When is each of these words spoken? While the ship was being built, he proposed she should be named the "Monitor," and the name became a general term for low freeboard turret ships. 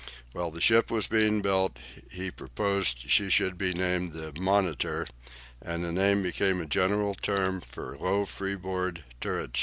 While 0.33 0.49
the 0.49 0.61
ship 0.61 0.89
was 0.89 1.05
being 1.05 1.43
built, 1.43 1.77
he 2.09 2.31
proposed 2.31 3.05
she 3.11 3.29
should 3.29 3.55
be 3.55 3.71
named 3.71 4.13
the 4.13 4.33
"Monitor," 4.39 5.05
and 5.61 5.83
the 5.83 5.91
name 5.91 6.23
became 6.23 6.59
a 6.59 6.65
general 6.65 7.13
term 7.13 7.61
for 7.61 7.95
low 7.99 8.25
freeboard 8.25 9.03
turret 9.19 9.55
ships. 9.55 9.59